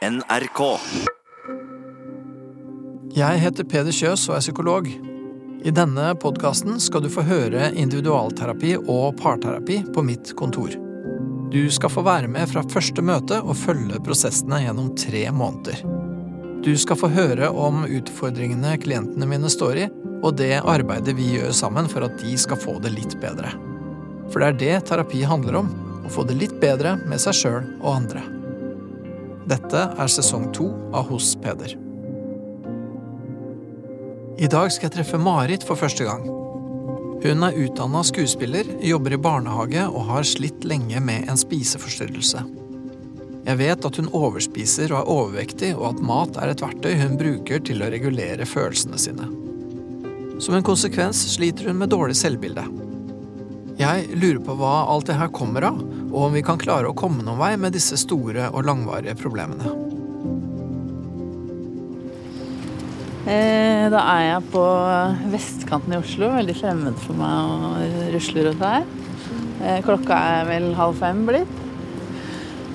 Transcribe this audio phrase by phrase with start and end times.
[0.00, 0.60] NRK.
[3.12, 4.86] Jeg heter Peder Kjøs og er psykolog.
[4.88, 10.72] I denne podkasten skal du få høre individualterapi og parterapi på mitt kontor.
[11.52, 15.84] Du skal få være med fra første møte og følge prosessene gjennom tre måneder.
[16.64, 19.86] Du skal få høre om utfordringene klientene mine står i,
[20.24, 23.52] og det arbeidet vi gjør sammen for at de skal få det litt bedre.
[24.32, 27.74] For det er det terapi handler om, å få det litt bedre med seg sjøl
[27.82, 28.39] og andre.
[29.50, 31.72] Dette er sesong to av Hos Peder.
[34.38, 36.22] I dag skal jeg treffe Marit for første gang.
[37.20, 42.44] Hun er utdanna skuespiller, jobber i barnehage og har slitt lenge med en spiseforstyrrelse.
[43.48, 47.18] Jeg vet at hun overspiser og er overvektig, og at mat er et verktøy hun
[47.18, 49.26] bruker til å regulere følelsene sine.
[50.38, 52.68] Som en konsekvens sliter hun med dårlig selvbilde.
[53.82, 56.96] Jeg lurer på hva alt det her kommer av, og om vi kan klare å
[56.96, 59.70] komme noen vei med disse store og langvarige problemene.
[63.30, 64.64] Eh, Da er jeg på
[65.32, 66.30] vestkanten i Oslo.
[66.34, 68.86] Veldig fremmed for meg å rusle rundt her.
[69.62, 71.58] Eh, Klokka er vel halv fem blitt.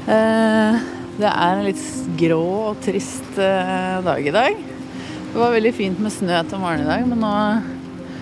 [0.08, 0.80] Eh,
[1.16, 1.84] Det er en litt
[2.20, 4.58] grå og trist dag i dag.
[5.32, 7.64] Det var veldig fint med snø til morgenen i dag, men nå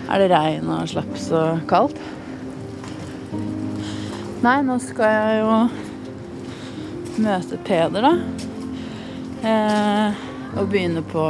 [0.09, 1.97] er det regn og slaps og kaldt.
[4.43, 5.51] Nei, nå skal jeg jo
[7.23, 8.09] møte Peder, da.
[9.47, 10.17] Eh,
[10.59, 11.23] og begynne på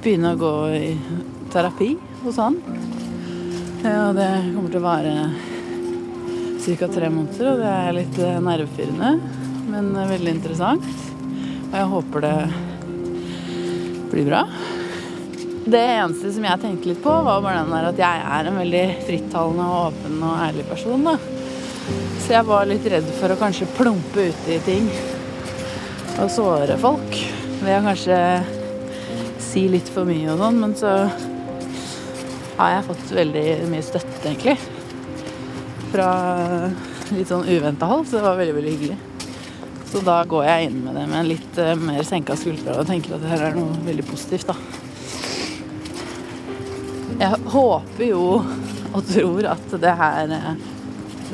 [0.00, 0.88] begynne å gå i
[1.52, 1.90] terapi
[2.22, 2.56] hos han.
[3.84, 5.12] Ja, og det kommer til å vare
[6.64, 6.88] ca.
[6.96, 9.12] tre måneder, og det er litt eh, nervepirrende,
[9.68, 10.90] men eh, veldig interessant.
[11.66, 12.34] Og jeg håper det
[14.14, 14.46] blir bra.
[15.68, 18.60] Det eneste som jeg tenkte litt på, var bare den der at jeg er en
[18.64, 21.10] veldig frittalende og åpen og ærlig person.
[21.12, 21.35] da.
[22.26, 24.88] Så jeg var litt redd for å kanskje plumpe uti ting
[26.18, 27.14] og såre folk.
[27.60, 28.18] Ved å kanskje
[29.46, 30.96] si litt for mye og sånn, men så
[32.56, 34.56] har jeg fått veldig mye støtte, egentlig.
[35.94, 36.10] Fra
[37.14, 39.00] litt sånn uventa hold, så det var veldig, veldig hyggelig.
[39.86, 42.88] Så da går jeg inn med det med en litt eh, mer senka skuldre og
[42.90, 44.58] tenker at det her er noe veldig positivt, da.
[47.22, 48.24] Jeg håper jo
[48.96, 50.56] og tror at det her eh,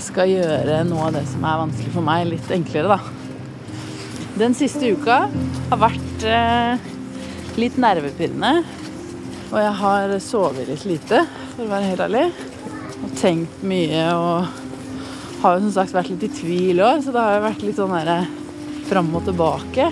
[0.04, 3.00] skal gjøre noe av det som er vanskelig for meg, litt enklere, da.
[4.38, 5.18] Den siste uka
[5.70, 6.86] har vært eh,
[7.60, 8.62] litt nervepirrende.
[9.52, 12.24] Og jeg har sovet litt lite, for å være helt ærlig.
[13.02, 14.46] Og tenkt mye og
[15.42, 17.78] har jo som sagt vært litt i tvil òg, så det har jo vært litt
[17.80, 18.20] sånn derre
[18.88, 19.90] fram og tilbake.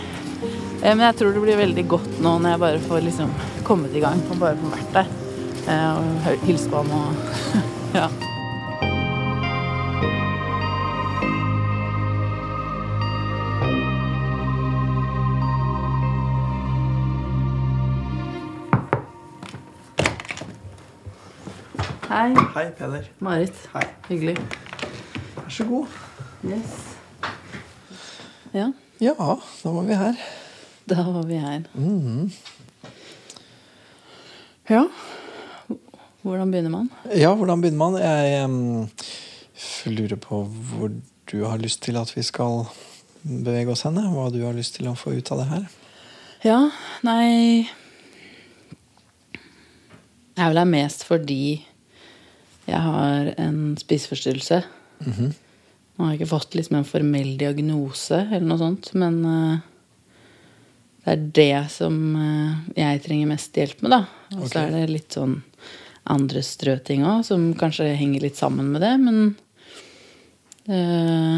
[0.81, 3.35] Eh, Men jeg tror det blir veldig godt nå når jeg bare får liksom
[3.69, 5.13] kommet i gang og bare får vært der.
[5.69, 5.89] Eh,
[6.33, 7.11] Og hilst på han og
[8.01, 8.09] ja.
[22.11, 23.05] Hei, Hei, Peder.
[23.23, 23.55] Marit.
[23.71, 23.85] Hei.
[24.09, 24.33] Hyggelig.
[25.37, 25.87] Vær så god.
[26.43, 26.73] Yes.
[28.55, 29.13] Ja, Ja,
[29.63, 30.17] da var vi her.
[30.91, 31.63] da var vi her.
[34.69, 34.83] Ja.
[36.23, 36.91] Hvordan begynner man?
[37.15, 38.03] Ja, hvordan begynner man?
[38.03, 38.91] Jeg um,
[39.87, 40.91] lurer på hvor
[41.33, 42.65] du har lyst til at vi skal
[43.23, 44.03] bevege oss henne.
[44.11, 45.65] Hva du har lyst til å få ut av det her.
[46.43, 46.71] Ja,
[47.07, 47.71] nei
[50.35, 51.70] Jeg er vel her mest fordi
[52.71, 54.63] jeg har en spiseforstyrrelse.
[56.01, 59.67] Nå har jeg ikke fått liksom en formell diagnose eller noe sånt, men eh,
[61.05, 64.01] det er det som eh, jeg trenger mest hjelp med, da.
[64.39, 64.63] Og så okay.
[64.65, 65.37] er det litt sånn
[66.11, 69.19] andre strøting òg, som kanskje henger litt sammen med det, men
[70.73, 71.37] uh,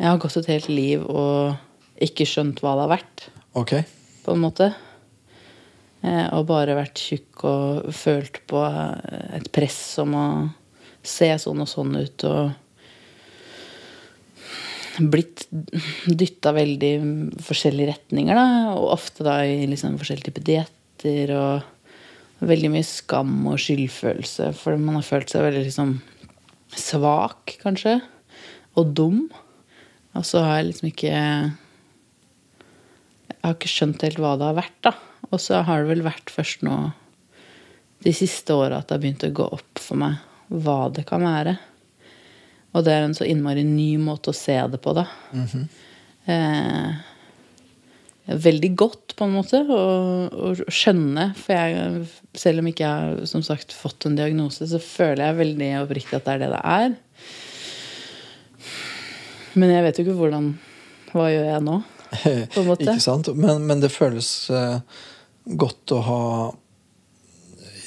[0.00, 3.26] jeg har gått et helt liv og ikke skjønt hva det har vært
[3.60, 3.74] Ok.
[4.24, 4.70] på en måte.
[6.00, 8.62] Og bare vært tjukk og følt på
[9.36, 10.26] et press om å
[11.06, 12.50] se sånn og sånn ut og
[15.10, 15.46] blitt
[16.04, 17.00] dytta veldig i
[17.44, 18.74] forskjellige retninger, da.
[18.76, 24.50] Og ofte da i liksom forskjellige typer dietter og veldig mye skam og skyldfølelse.
[24.56, 25.96] For man har følt seg veldig liksom
[26.76, 27.98] svak, kanskje.
[28.78, 29.24] Og dum.
[30.18, 31.12] Og så har jeg liksom ikke
[33.30, 34.92] jeg har ikke skjønt helt hva det har vært, da.
[35.30, 36.90] Og så har det vel vært først nå
[38.04, 40.18] de siste åra at det har begynt å gå opp for meg
[40.50, 41.56] hva det kan være.
[42.74, 45.06] Og det er en så innmari ny måte å se det på, da.
[46.30, 46.98] eh,
[48.30, 51.30] veldig godt, på en måte, å, skjønne.
[51.38, 52.04] For jeg,
[52.38, 56.20] selv om ikke jeg har som sagt, fått en diagnose, så føler jeg veldig oppriktig
[56.20, 56.98] at det er det det er.
[59.58, 60.52] Men jeg vet jo ikke hvordan
[61.10, 61.80] Hva gjør jeg nå?
[62.10, 62.84] på en måte.
[62.86, 63.32] Ikke sant?
[63.34, 64.78] Men, men det føles eh,
[65.58, 66.22] godt å ha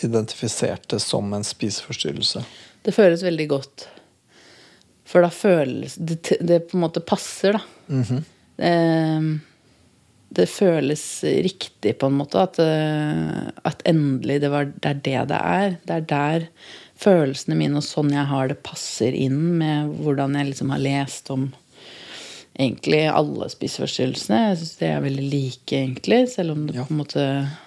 [0.08, 2.44] identifisert det som en spiseforstyrrelse.
[2.84, 3.88] Det føles veldig godt.
[5.08, 7.62] For da føles Det, det på en måte passer, da.
[7.88, 9.40] Mm -hmm.
[10.30, 12.40] det føles riktig, på en måte.
[12.42, 15.78] At, eh, at endelig det, var, det er det det er.
[15.86, 16.48] Det er der
[16.96, 21.30] følelsene mine og sånn jeg har det, passer inn med hvordan jeg liksom har lest
[21.30, 21.54] om
[22.60, 24.40] egentlig alle spiseforstyrrelsene.
[24.50, 26.20] Jeg syns de er veldig like, egentlig.
[26.30, 26.84] Selv om det Ja.
[26.86, 27.24] på en måte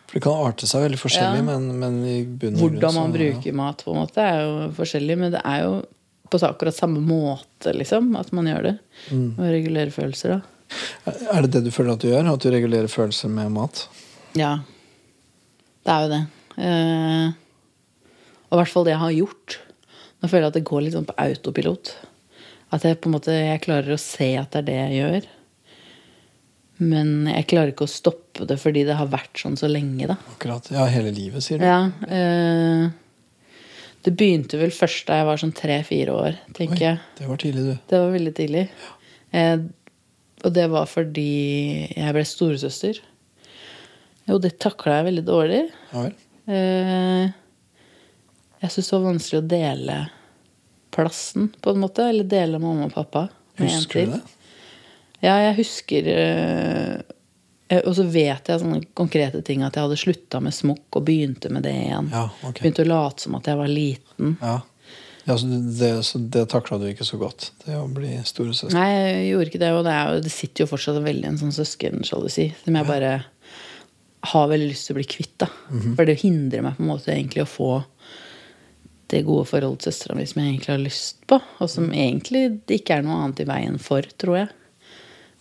[0.07, 1.43] For det kan arte seg veldig forskjellig, Ja.
[1.43, 5.19] men, men i bunnen Hvordan man så- bruker mat, på en måte, er jo forskjellig.
[5.19, 5.83] Men det er jo
[6.31, 8.79] på akkurat samme måte, liksom, at man gjør det.
[9.11, 9.37] Mm.
[9.39, 10.41] Å regulere følelser, da.
[11.33, 12.33] Er det det du føler at du gjør?
[12.33, 13.87] At du regulerer følelser med mat?
[14.35, 14.59] Ja.
[15.85, 16.27] Det er jo det.
[16.59, 17.33] Eh,
[18.51, 19.59] og i hvert fall det jeg har gjort.
[20.23, 21.95] Nå føler jeg at det går litt sånn på autopilot.
[22.75, 25.29] At jeg på en måte jeg klarer å se at det er det jeg gjør.
[26.87, 30.19] Men jeg klarer ikke å stoppe det fordi det har vært sånn så lenge, da.
[30.35, 30.69] Akkurat.
[30.75, 31.65] Ja, hele livet, sier du?
[31.65, 31.87] Ja.
[32.11, 32.91] Eh,
[34.05, 37.01] det begynte vel først da jeg var sånn tre-fire år, tenker jeg.
[37.19, 37.89] Det var tidlig, du.
[37.91, 38.67] Det var veldig tidlig.
[39.33, 39.57] Eh,
[40.45, 41.31] og det var fordi
[41.97, 43.01] jeg ble storesøster.
[44.27, 45.65] Jo, det takla jeg veldig dårlig.
[45.95, 46.15] Ja vel.
[46.47, 47.25] Eh,
[48.63, 49.97] jeg syntes det var vanskelig å dele
[50.97, 52.09] plassen, på en måte.
[52.11, 53.29] Eller dele mamma og pappa.
[53.57, 54.23] med en Husker du det?
[55.25, 59.65] Ja, jeg husker eh, Og så vet jeg sånne konkrete ting.
[59.67, 62.11] At jeg hadde slutta med smokk og begynte med det igjen.
[62.15, 62.63] Ja, okay.
[62.63, 64.37] Begynte å late som at jeg var liten.
[64.41, 64.59] Ja.
[65.27, 68.77] ja så det, så det takla du ikke så godt, det å bli storesøster?
[68.77, 69.73] Nei, jeg gjorde ikke det.
[69.79, 73.17] Og det, er det sitter jo fortsatt veldig en sånn søskensjalusi som jeg bare
[74.27, 75.37] har veldig lyst til å bli kvitt.
[75.43, 75.51] da.
[75.99, 77.71] For det hindrer meg på en måte egentlig å få
[79.13, 81.41] det gode forholdet til søstera mi som jeg egentlig har lyst på.
[81.63, 84.49] Og som egentlig det ikke er noe annet i veien for, tror jeg.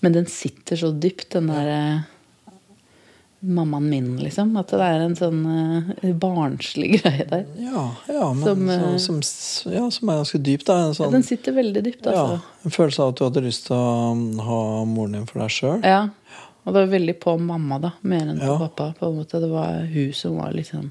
[0.05, 2.03] Men den sitter så dypt, den der
[3.45, 4.55] mammaen min, liksom.
[4.57, 5.41] At det er en sånn
[6.01, 7.45] eh, barnslig greie der.
[7.61, 10.65] Ja, ja, men Som, eh, som, som, ja, som er ganske dyp.
[10.67, 10.77] Da.
[10.77, 12.39] En, Ja, sånn, den sitter veldig dypt, altså.
[12.65, 15.53] en følelse av at du hadde lyst til å um, ha moren din for deg
[15.53, 15.81] sjøl.
[15.85, 16.05] Ja.
[16.65, 17.91] Og det var veldig på mamma, da.
[18.01, 18.91] Mer enn på pappa.
[18.97, 19.41] på en måte.
[19.41, 20.89] Det var hun som var liksom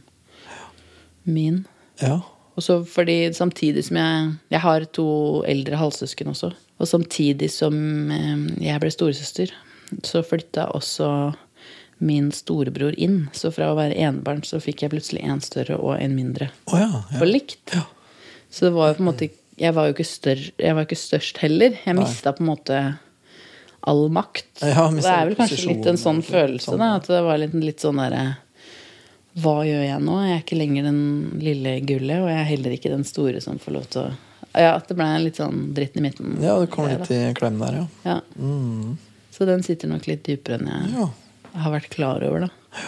[1.24, 1.64] min.
[2.02, 2.20] Ja.
[2.54, 5.06] Og så fordi samtidig som jeg Jeg har to
[5.46, 6.52] eldre halvsøsken også.
[6.78, 7.74] Og samtidig som
[8.10, 9.52] eh, jeg ble storesøster,
[10.02, 11.34] så flytta også
[11.98, 13.28] min storebror inn.
[13.32, 16.50] Så fra å være enebarn så fikk jeg plutselig en større og en mindre.
[16.66, 16.90] Oh ja.
[16.90, 17.18] ja.
[17.20, 17.76] For likt.
[18.50, 20.98] Så det var jo på en måte Jeg var jo ikke, større, jeg var ikke
[20.98, 21.76] størst heller.
[21.86, 22.78] Jeg mista på en måte
[23.86, 24.48] all makt.
[24.64, 26.96] Ja, det er vel kanskje litt en sånn følelse, sånn, da.
[26.98, 28.24] At det var litt, litt sånn derre
[29.34, 30.18] Hva gjør jeg nå?
[30.22, 31.00] Jeg er ikke lenger den
[31.42, 34.12] lille gullet, og jeg er heller ikke den store som får lov til å
[34.54, 36.36] Ja, at det ble en litt sånn dritt i midten.
[36.38, 37.86] ja, det kom litt i klem der, ja.
[38.06, 38.20] ja.
[38.38, 38.94] Mm.
[39.34, 41.08] Så den sitter nok litt dypere enn jeg ja.
[41.64, 42.84] har vært klar over, da.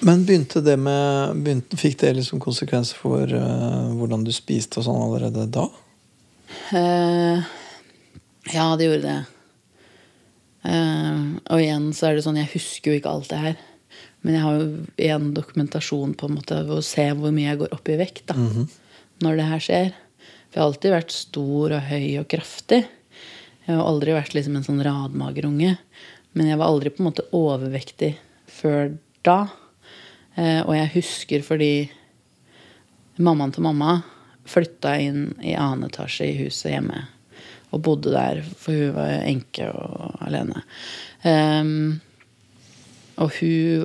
[0.00, 4.86] Men begynte det med begynte, Fikk det liksom konsekvenser for uh, hvordan du spiste og
[4.86, 5.68] sånn allerede da?
[6.74, 7.46] Uh,
[8.50, 9.18] ja, det gjorde det.
[10.66, 13.58] Uh, og igjen så er det sånn, jeg husker jo ikke alt det her.
[14.26, 14.68] Men jeg har jo
[15.14, 18.24] en dokumentasjon på en måte ved å se hvor mye jeg går opp i vekt
[18.30, 18.36] da,
[19.24, 19.90] når det her skjer.
[20.48, 22.80] For jeg har alltid vært stor og høy og kraftig.
[23.66, 25.76] Jeg har aldri vært liksom en sånn radmagerunge.
[26.32, 28.14] Men jeg var aldri på en måte overvektig
[28.48, 28.94] før
[29.26, 29.38] da.
[30.38, 31.72] Eh, og jeg husker fordi
[33.18, 34.00] mammaen til mamma
[34.48, 37.04] flytta inn i annen etasje i huset hjemme.
[37.74, 40.62] Og bodde der, for hun var enke og alene.
[41.20, 41.98] Um,
[43.20, 43.84] og hun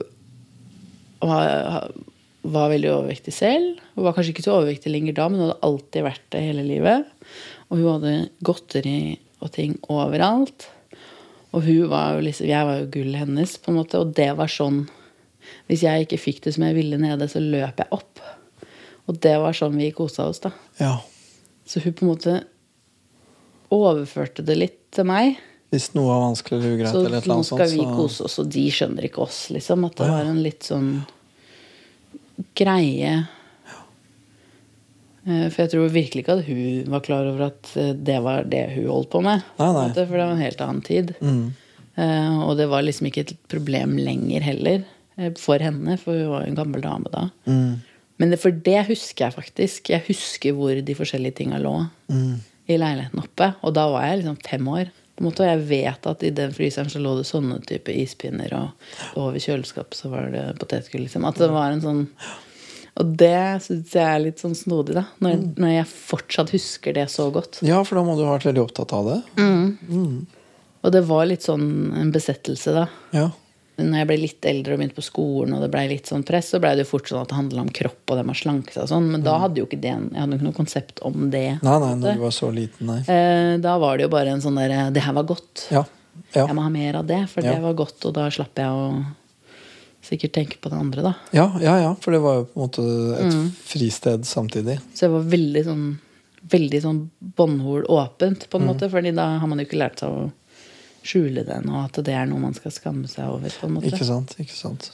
[1.30, 3.82] var, veldig overvektig selv.
[3.96, 6.66] Hun var kanskje ikke så overvektig lenger da, men hun hadde alltid vært det hele
[6.68, 7.12] livet.
[7.70, 8.16] Og hun hadde
[8.46, 8.98] godteri
[9.44, 10.68] og ting overalt.
[11.54, 14.02] Og hun var jo liksom, jeg var jo gullet hennes, på en måte.
[14.02, 14.86] Og det var sånn
[15.68, 18.22] Hvis jeg ikke fikk det som jeg ville nede, så løp jeg opp.
[19.12, 20.54] Og det var sånn vi kosa oss, da.
[20.80, 20.94] Ja.
[21.68, 22.36] Så hun på en måte
[23.74, 25.36] overførte det litt til meg.
[25.74, 27.96] Hvis noe var vanskelig eller ugreit, Så eller et nå annet skal sånt, vi så
[27.98, 29.86] kose oss, og de skjønner ikke oss, liksom.
[29.90, 30.18] At det ja.
[30.20, 30.92] var en litt sånn
[32.58, 33.14] greie.
[35.26, 38.48] Eh, For jeg tror virkelig ikke at hun var klar over at eh, det var
[38.50, 39.44] det hun holdt på med.
[39.62, 39.88] Nei, nei.
[39.96, 41.14] For det var en helt annen tid.
[41.24, 41.44] Mm.
[41.94, 44.86] Uh, Og det var liksom ikke et problem lenger heller
[45.38, 47.28] for henne, for hun var jo en gammel dame da.
[47.46, 47.84] Mm.
[48.18, 49.92] Men det, for det husker jeg faktisk.
[49.94, 51.76] Jeg husker hvor de forskjellige tinga lå
[52.10, 52.40] Mm.
[52.70, 53.52] i leiligheten oppe.
[53.62, 54.90] Og da var jeg liksom fem år.
[55.22, 59.20] Måte, og jeg vet at i den fryseren så lå det sånne type ispinner, og
[59.22, 61.04] over kjøleskapet så var det potetgull.
[61.06, 61.28] Liksom.
[61.30, 62.08] At det var en sånn
[62.98, 65.06] Og det syns jeg er litt sånn snodig, da.
[65.20, 65.54] Når, Mm.
[65.58, 67.58] når jeg fortsatt husker det så godt.
[67.66, 69.22] Ja, for da må du ha vært veldig opptatt av det.
[69.38, 70.26] Mm.
[70.84, 72.88] Og det var litt sånn en besettelse, da.
[73.12, 73.32] Ja.
[73.78, 76.50] Når jeg ble litt eldre og begynte på skolen, og det ble litt sånn press,
[76.54, 78.42] så ble det jo fort sånn at det handla om kropp og det med å
[78.44, 79.08] slanke seg og sånn.
[79.16, 81.60] Men da hadde jo ikke det Jeg hadde jo ikke noe konsept om det.
[81.64, 83.00] Nei, nei, når du var så liten, nei.
[83.08, 85.68] Eh, Da var det jo bare en sånn derre Det her var godt.
[85.72, 85.84] Ja.
[86.36, 86.46] Ja.
[86.46, 87.54] Jeg må ha mer av det, for Ja.
[87.56, 89.04] det var godt, og da slapp jeg å
[90.04, 91.14] sikkert tenke på den andre, da.
[91.34, 91.94] ja, ja, ja.
[91.96, 92.84] For det var jo på en måte
[93.20, 93.52] et Mm.
[93.52, 94.80] fristed samtidig.
[94.94, 95.98] Så jeg var veldig sånn
[96.46, 98.76] Veldig sånn båndhol åpent, på en Mm.
[98.76, 98.90] måte.
[98.92, 100.30] Fordi da har man jo ikke lært seg å
[101.04, 103.92] skjule den, og at det er noe man skal skamme seg over, på en måte.
[103.92, 104.36] Ikke sant?
[104.40, 104.90] ikke sant.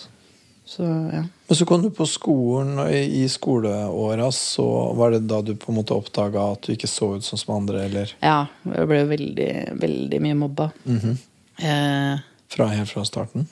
[0.69, 1.23] Så ja.
[1.47, 4.65] Men så kom du på skolen, og i skoleåra så
[4.97, 7.55] var det da du på en måte oppdaga at du ikke så ut sånn som
[7.55, 9.49] andre, eller Ja, jeg ble veldig,
[9.81, 10.69] veldig mye mobba.
[10.85, 11.17] Mhm.
[11.57, 13.47] eh, fra helt fra starten?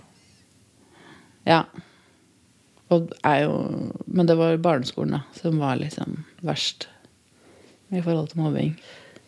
[1.45, 1.63] ja.
[2.87, 3.55] Og er jo
[4.05, 6.87] Men det var barneskolen, da, som var liksom verst
[7.91, 8.71] i forhold til mobbing.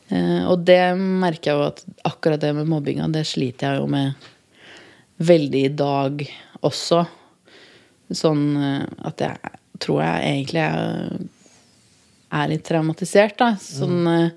[0.10, 3.90] Eh, og det merker jeg jo at akkurat det med mobbinga, det sliter jeg jo
[3.94, 4.30] med
[5.20, 6.24] veldig i dag
[6.66, 7.04] også.
[8.16, 13.54] Sånn eh, at jeg tror jeg egentlig er, litt traumatisert, da.
[13.62, 14.34] Sånn, mm.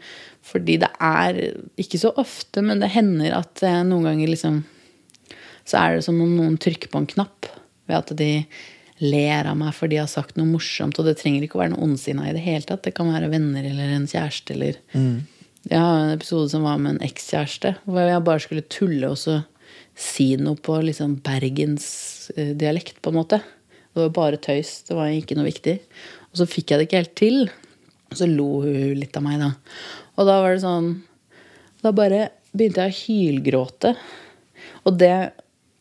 [0.47, 1.41] fordi det er
[1.81, 4.63] ikke så ofte, men det hender at eh, noen ganger liksom
[5.63, 7.47] Så er det som om noen trykker på en knapp
[7.87, 8.33] ved at de
[8.99, 10.99] ler av meg fordi de har sagt noe morsomt.
[10.99, 12.83] Og det trenger ikke å være noe ondsinna i det hele tatt.
[12.83, 14.81] Det kan være venner eller en kjæreste eller
[15.71, 19.19] Jeg har en episode som var med en ekskjæreste, hvor jeg bare skulle tulle og
[19.21, 19.41] så
[19.99, 23.39] si noe på liksom bergensdialekt, på en måte.
[23.93, 24.81] Det var bare tøys.
[24.89, 25.77] Det var ikke noe viktig.
[26.33, 27.39] Og så fikk jeg det ikke helt til.
[28.11, 29.53] Og så lo hun litt av meg, da.
[30.17, 30.91] Og da var det sånn
[31.83, 33.95] Da bare begynte jeg å hylgråte.
[34.87, 35.15] Og det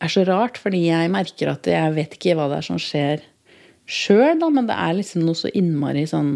[0.02, 3.22] er så rart, fordi jeg merker at jeg vet ikke hva det er som skjer
[3.86, 6.32] sjøl, da, men det er liksom noe så innmari sånn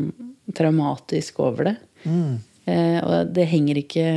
[0.55, 1.75] traumatisk over det.
[2.07, 4.09] Eh, og det henger ikke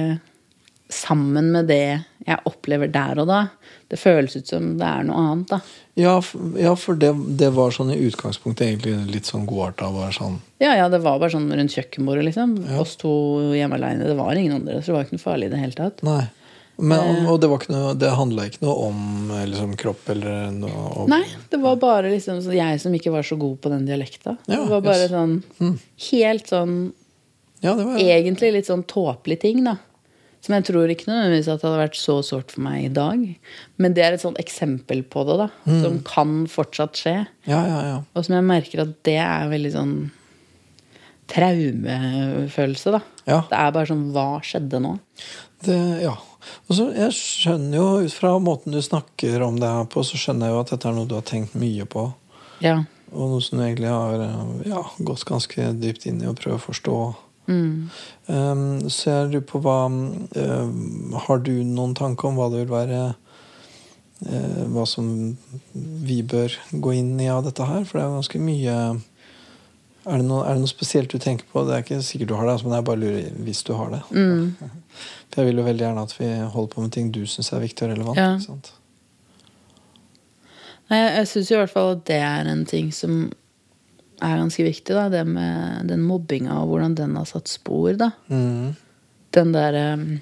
[0.89, 3.43] sammen med det jeg opplever der og da.
[3.89, 5.59] Det føles ut som det er noe annet, da.
[5.99, 6.15] Ja,
[6.61, 9.89] ja for det, det var sånn i utgangspunktet egentlig litt sånn godarta.
[10.15, 12.57] Sånn Ja, ja, det var bare sånn rundt kjøkkenbordet, liksom.
[12.81, 13.11] Oss to
[13.57, 14.09] hjemme aleine.
[14.09, 16.05] Det var ingen andre, så det var ikke noe farlig i det hele tatt.
[16.05, 16.21] Nei.
[16.79, 20.53] Men, og det, var ikke noe, det handla ikke noe om eh, liksom, kropp eller
[20.55, 23.83] noe om, Nei, det var bare liksom jeg som ikke var så god på den
[23.89, 24.37] dialekta.
[24.45, 25.11] Ja, det var bare yes.
[25.11, 25.73] sånn
[26.05, 26.77] helt sånn
[27.63, 29.77] Ja, det var Egentlig litt sånn tåpelig ting, da.
[30.39, 33.23] Som jeg tror ikke nødvendigvis at det hadde vært så sårt for meg i dag.
[33.81, 35.49] Men det er et sånt eksempel på det, da.
[35.81, 37.17] Som kan fortsatt skje.
[37.49, 37.97] Ja, ja, ja.
[38.15, 39.93] Og som jeg merker at det er veldig sånn
[41.29, 43.03] traumefølelse, da.
[43.27, 43.43] Ja.
[43.51, 44.95] Det er bare sånn Hva skjedde nå?
[45.65, 46.15] Det, ja.
[46.69, 50.17] Og så, jeg skjønner jo, ut fra måten du snakker om det her på, så
[50.17, 52.07] skjønner jeg jo at dette er noe du har tenkt mye på.
[52.63, 52.79] Ja.
[53.11, 56.59] Og noe som du egentlig har eh, ja, gått ganske dypt inn i å prøve
[56.59, 56.97] å forstå.
[57.49, 62.73] Um, så jeg lurer på hva um, Har du noen tanke om hva det vil
[62.75, 65.07] være uh, Hva som
[65.73, 67.87] vi bør gå inn i av dette her?
[67.87, 68.75] For det er jo ganske mye
[70.09, 71.63] er det, noe, er det noe spesielt du tenker på?
[71.67, 73.91] Det er ikke sikkert du har det, altså, men jeg bare lurer hvis du har
[73.93, 73.99] det.
[75.29, 77.61] For jeg vil jo veldig gjerne at vi holder på med ting du syns er
[77.61, 78.17] viktig og relevant.
[78.17, 78.31] Ja.
[80.89, 83.19] Nei, jeg, jeg syns i hvert fall at det er en ting som
[84.21, 84.93] er ganske viktig.
[84.95, 87.93] da, Det med den mobbinga og hvordan den har satt spor.
[87.97, 88.11] da.
[88.29, 88.75] Mm.
[89.31, 90.19] Den der um,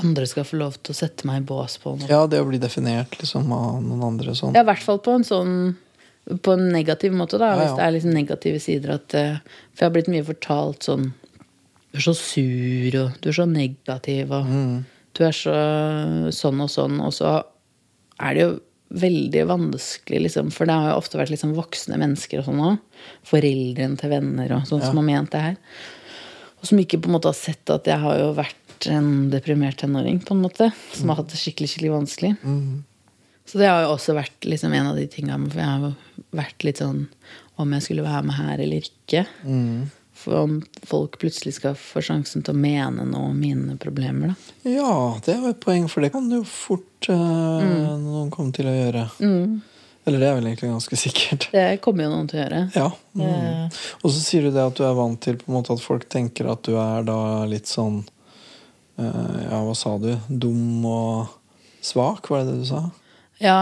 [0.00, 2.08] andre skal få lov til å sette meg i bås på noe.
[2.10, 4.54] Ja, det å bli definert liksom, av noen andre sånn.
[4.56, 5.56] Ja, i hvert fall på en sånn
[6.42, 7.50] på en negativ måte, da.
[7.52, 8.94] Ja, Hvis det er liksom negative sider.
[8.94, 9.36] At, eh,
[9.74, 11.10] for jeg har blitt mye fortalt sånn
[11.92, 14.84] Du er så sur, og du er så negativ, og Mm.
[15.14, 15.52] du er så
[16.32, 16.96] sånn og sånn.
[17.04, 17.44] Og så
[18.18, 18.60] er det jo
[18.94, 23.04] veldig vanskelig, liksom, for det har jo ofte vært liksom voksne mennesker og sånn òg.
[23.26, 25.56] Foreldrene til venner og sånn som har ment det her.
[26.60, 29.78] Og som ikke på en måte har sett at jeg har jo vært en deprimert
[29.80, 30.70] tenåring, på en måte.
[30.92, 32.32] Som har hatt det skikkelig, skikkelig vanskelig.
[33.48, 35.90] Så det har jo også vært liksom en av de tingene For jeg har jo
[36.32, 37.02] vært litt sånn
[37.60, 39.26] om jeg skulle være med her eller ikke.
[40.14, 44.56] For om folk plutselig skal få sjansen til å mene noe om mine problemer, da.
[44.70, 44.94] Ja,
[45.26, 47.16] det er jo et poeng, for det kan jo fort eh,
[47.98, 49.08] noen komme til å gjøre.
[50.04, 51.48] Eller det er vel egentlig ganske sikkert.
[51.54, 52.62] Det kommer jo noen til å gjøre.
[52.76, 52.88] Ja.
[53.16, 53.76] Mm.
[54.02, 56.04] Og så sier du det at du er vant til på en måte at folk
[56.12, 57.18] tenker at du er da
[57.48, 58.02] litt sånn
[59.00, 60.10] uh, Ja, hva sa du?
[60.28, 61.32] Dum og
[61.84, 62.82] svak, var det det du sa?
[63.40, 63.58] Ja,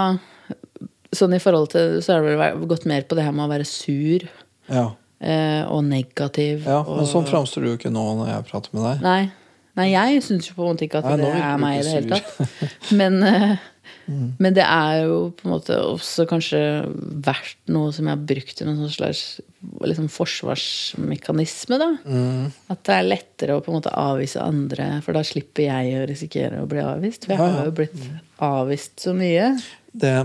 [1.14, 3.52] sånn i forhold til Så har det vel gått mer på det her med å
[3.52, 4.26] være sur
[4.68, 4.90] Ja.
[5.23, 6.67] Eh, og negativ.
[6.67, 9.07] ja men sånn framstår du jo ikke nå når jeg prater med deg.
[9.07, 9.23] Nei.
[9.79, 11.93] Nei, jeg syns jo på en måte ikke at Nei, det er meg i det
[11.97, 12.73] hele tatt.
[13.00, 13.55] Men, eh,
[14.12, 16.59] Men det er jo på en måte også kanskje
[17.25, 19.23] vært noe som jeg har brukt som en sånn slags
[19.87, 21.79] liksom forsvarsmekanisme.
[21.81, 21.88] da.
[22.73, 26.07] At det er lettere å på en måte avvise andre, for da slipper jeg å
[26.11, 27.25] risikere å bli avvist.
[27.29, 28.09] For jeg har jo blitt
[28.43, 29.52] avvist så mye.
[29.93, 30.17] Det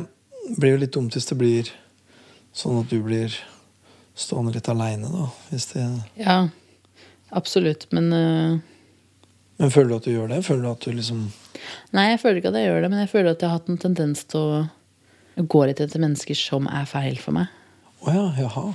[0.58, 1.72] blir jo litt dumt hvis det blir
[2.58, 3.36] sånn at du blir
[4.18, 5.28] stående litt aleine, da.
[5.52, 5.84] Hvis det
[6.20, 6.38] Ja,
[7.38, 7.88] absolutt.
[7.96, 8.58] Men uh...
[9.58, 10.42] Men føler du at du gjør det?
[10.46, 11.22] Føler du at du liksom
[11.96, 13.72] Nei, jeg føler ikke at jeg gjør det, men jeg føler at jeg har hatt
[13.74, 17.50] en tendens til å gå litt etter mennesker som er feil for meg.
[18.06, 18.68] Oh ja, jaha.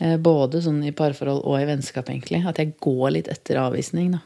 [0.00, 2.42] Eh, Både sånn i parforhold og i vennskap, egentlig.
[2.48, 4.20] At jeg går litt etter avvisning, da.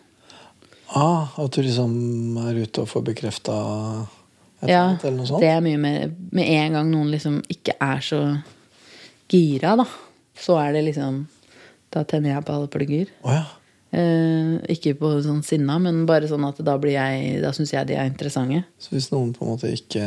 [0.95, 3.55] Ah, at du liksom er ute og får bekrefta
[4.63, 5.41] et Ja, eller noe sånt?
[5.43, 8.21] det er mye mer Med en gang noen liksom ikke er så
[9.33, 9.87] gira, da,
[10.39, 11.27] så er det liksom
[11.95, 13.07] Da tenner jeg på alle plugger.
[13.23, 13.45] Oh, ja.
[13.95, 17.87] Eh, ikke på sånn sinna, men bare sånn at da blir jeg Da syns jeg
[17.87, 18.65] de er interessante.
[18.83, 20.03] Så hvis noen på en måte ikke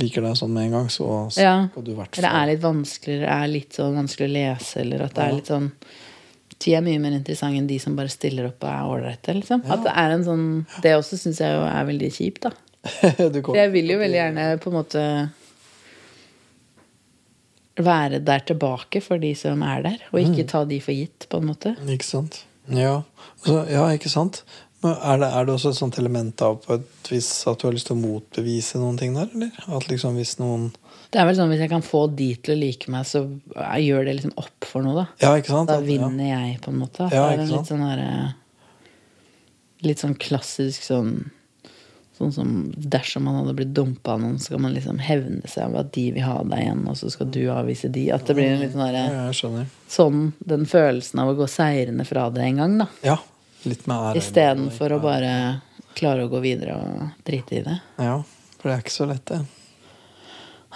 [0.00, 1.68] liker deg sånn med en gang, så skal Ja.
[1.80, 5.14] du i hvert Eller er litt vanskeligere, er litt sånn vanskelig å lese, eller at
[5.14, 5.72] det er litt sånn
[6.60, 9.32] De er mye mer interessante enn de som bare stiller opp og er ålreite.
[9.40, 9.62] Liksom.
[9.64, 12.50] At det er en sånn Det også syns jeg er veldig kjipt, da.
[13.56, 15.30] jeg vil jo veldig gjerne på en måte
[17.86, 21.40] være der tilbake for de som er der, og ikke ta de for gitt, på
[21.40, 21.74] en måte.
[21.88, 22.42] Ikke sant?
[22.70, 23.00] Ja,
[23.44, 24.44] så, ja ikke sant?
[24.80, 27.66] Men er det, er det også et sånt element av på et vis at du
[27.68, 29.50] har lyst til å motbevise noen ting der, eller?
[29.76, 30.70] At liksom hvis noen
[31.12, 33.26] Det er vel sånn Hvis jeg kan få de til å like meg, så
[33.82, 35.06] gjør det liksom opp for noe, da.
[35.20, 35.72] Ja, ikke sant?
[35.72, 37.10] Da vinner jeg, på en måte.
[37.12, 38.14] Ja, det er en litt sånn derre
[39.84, 41.12] Litt sånn klassisk sånn
[42.20, 45.70] Sånn som dersom man hadde blitt dumpa av noen, så skal man liksom hevne seg
[45.70, 48.02] over at de vil ha deg igjen, og så skal du avvise de.
[48.12, 49.62] At det blir en litt sånn derre.
[49.88, 52.88] Sånn den følelsen av å gå seirende fra det en gang, da.
[53.06, 53.16] Ja.
[53.64, 54.20] Litt med ære.
[54.20, 55.32] Istedenfor å bare
[55.96, 57.78] klare å gå videre og drite i det.
[57.96, 58.18] Ja,
[58.58, 59.40] for det er ikke så lett, det.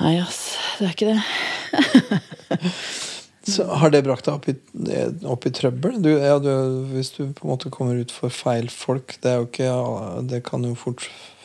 [0.00, 0.40] Nei, ass.
[0.80, 2.72] Det er ikke det.
[3.44, 4.54] Så har det brakt deg opp i,
[5.28, 5.98] opp i trøbbel?
[6.00, 6.48] Du, ja, du,
[6.94, 9.68] hvis du på en måte kommer ut for feil folk, det, ikke,
[10.30, 11.04] det kan jo fort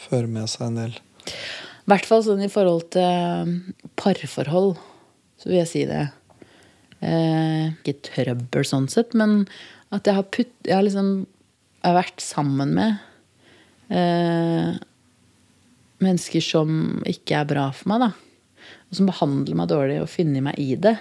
[0.09, 0.95] føre med seg en del
[1.29, 3.53] I hvert fall sånn i forhold til um,
[3.99, 4.75] parforhold,
[5.39, 6.03] så vil jeg si det.
[6.99, 9.45] Eh, ikke trøbbel sånn sett, men
[9.95, 11.23] at jeg har putt Jeg har liksom
[11.79, 12.97] jeg har vært sammen med
[13.95, 14.73] eh,
[16.03, 18.10] mennesker som ikke er bra for meg, da.
[18.89, 20.97] Og som behandler meg dårlig og finner meg i det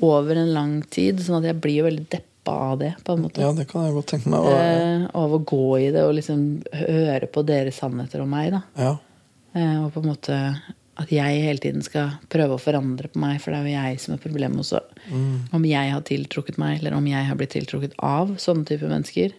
[0.00, 1.20] over en lang tid.
[1.20, 3.42] Sånn at jeg blir veldig deppa av det, på en måte.
[3.44, 4.48] Ja, det kan jeg godt tenke meg.
[4.54, 8.62] Eh, av å gå i det og liksom høre på deres sannheter om meg, da.
[8.80, 8.96] ja.
[9.52, 10.36] Eh, og på en måte
[11.00, 14.00] at jeg hele tiden skal prøve å forandre på meg, for det er jo jeg
[14.02, 14.82] som er problemet også.
[15.56, 19.32] Om jeg har tiltrukket meg, eller om jeg har blitt tiltrukket av sånne type mennesker,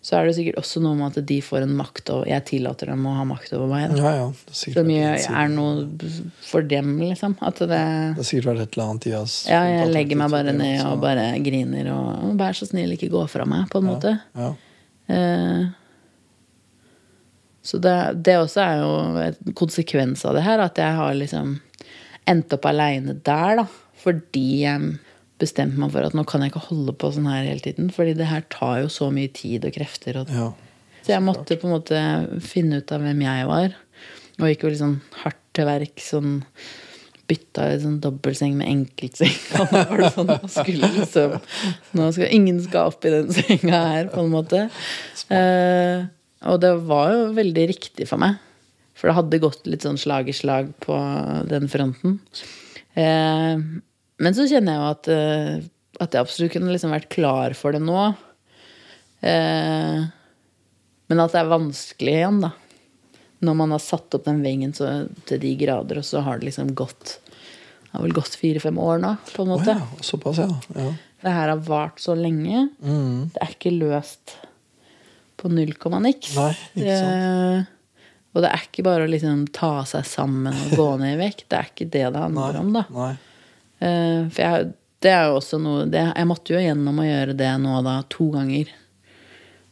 [0.00, 2.88] så er det sikkert også noe med at de får en makt og Jeg tillater
[2.88, 3.90] dem å ha makt over meg.
[3.98, 4.28] Ja, ja.
[4.32, 4.88] Er Som
[5.36, 6.12] er noe
[6.46, 7.34] for dem, liksom.
[7.44, 9.34] At det Det har sikkert vært et eller annet i oss.
[9.50, 13.26] Ja, jeg legger meg bare ned og bare griner og Vær så snill, ikke gå
[13.28, 14.14] fra meg, på en måte.
[14.40, 14.54] Ja.
[15.12, 15.68] Eh,
[17.62, 21.58] Så det, det også er jo en konsekvens av det her, at jeg har liksom
[22.30, 23.66] endt opp aleine der, da.
[24.00, 24.94] Fordi jeg
[25.40, 27.88] bestemte meg for at nå kan jeg ikke holde på sånn her hele tiden.
[27.94, 30.20] Fordi det her tar jo så mye tid og krefter.
[30.20, 30.50] Og, ja.
[31.00, 32.02] så jeg måtte på en måte
[32.44, 33.74] finne ut av hvem jeg var.
[34.40, 36.04] Og gikk jo litt sånn hardt til verk.
[36.04, 36.38] Sånn
[37.30, 39.34] bytta i sånn dobbeltseng med enkeltseng.
[39.60, 41.36] Og nå var det sånn, nå skulle liksom
[41.98, 44.64] Nå skal ingen skal opp i den senga her, på en måte.
[45.30, 46.08] Eh,
[46.50, 48.38] og det var jo veldig riktig for meg.
[48.96, 50.96] For det hadde gått litt sånn slag i slag på
[51.48, 52.18] den fronten.
[52.98, 53.60] Eh,
[54.20, 55.68] men så kjenner jeg jo at, eh,
[56.04, 58.02] at jeg absolutt kunne liksom vært klar for det nå.
[59.20, 60.04] Eh,
[61.10, 62.52] men at det er vanskelig igjen, da.
[63.40, 64.90] Når man har satt opp den veggen så,
[65.28, 69.00] til de grader, og så har det liksom gått Det har vel gått fire-fem år
[69.02, 69.72] nå, på en måte.
[69.74, 69.80] måte.
[69.80, 70.48] ja, såpass, ja.
[70.76, 70.90] ja.
[71.24, 72.68] Det her har vart så lenge.
[72.84, 73.30] Mm.
[73.34, 74.36] Det er ikke løst
[75.40, 76.36] på null komma niks.
[76.36, 77.66] Nei, ikke Det-
[78.30, 81.48] Og det er ikke bare å liksom ta seg sammen og gå ned i vekt.
[81.50, 82.60] Det er ikke det det handler Nei.
[82.60, 82.84] om, da.
[82.94, 83.10] Nei.
[83.80, 84.68] Eh, For jeg,
[85.00, 87.96] det er jo også noe det, Jeg måtte jo gjennom å gjøre det nå da
[88.12, 88.68] to ganger.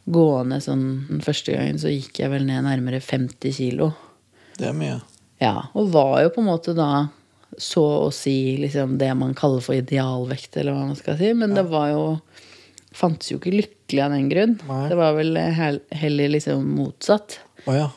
[0.08, 3.92] Gående sånn Den første gangen så gikk jeg vel ned nærmere 50 kilo.
[4.58, 4.98] Det er mye.
[5.42, 7.08] Ja, og var jo på en måte da
[7.58, 11.30] så å si liksom det man kaller for idealvekt, eller hva man skal si.
[11.34, 12.04] Men det var jo
[12.98, 14.54] Fantes jo ikke lykkelig av den grunn.
[14.66, 14.84] Nei.
[14.90, 17.36] Det var vel heller liksom motsatt.
[17.68, 17.88] Å ja.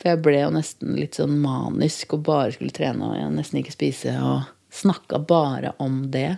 [0.00, 3.60] For jeg ble jo nesten litt sånn manisk og bare skulle trene og jeg nesten
[3.60, 4.14] ikke spise.
[4.24, 4.48] Og
[4.78, 6.36] snakka bare om det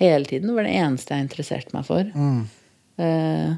[0.00, 0.50] hele tiden.
[0.50, 2.08] Det var det eneste jeg interesserte meg for.
[2.14, 2.42] Mm.
[3.02, 3.54] Eh,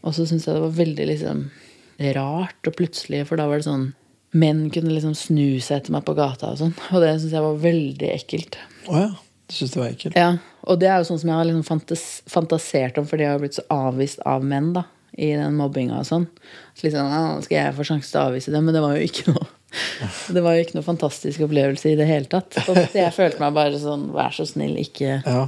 [0.00, 1.42] og så syntes jeg det var veldig liksom
[2.16, 3.90] rart og plutselig, for da var det sånn
[4.30, 6.76] menn kunne liksom snu seg etter meg på gata og sånn.
[6.94, 8.60] Og det syntes jeg var veldig ekkelt.
[8.86, 9.10] Oh, ja.
[9.50, 10.16] Du syns det var ekkelt?
[10.18, 10.30] Ja,
[10.70, 13.40] Og det er jo sånn som jeg har liksom fantas fantasert om fordi jeg har
[13.42, 14.84] blitt så avvist av menn da,
[15.18, 16.28] i den mobbinga og sånn.
[16.78, 18.60] Så liksom, ja, skal jeg få sjanse til å avvise det?
[18.62, 19.48] Men det var jo ikke noe
[20.34, 22.56] Det var jo ikke noe fantastisk opplevelse i det hele tatt.
[22.94, 25.44] Jeg følte meg bare sånn Vær så snill, ikke Ja.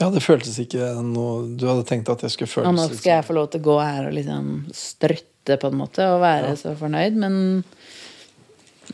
[0.00, 3.12] ja, det føltes ikke noe Du hadde tenkt at jeg skulle føles ja, nå skal
[3.18, 6.56] jeg få lov til å gå her og liksom strøtte på en måte og være
[6.58, 7.36] så fornøyd, men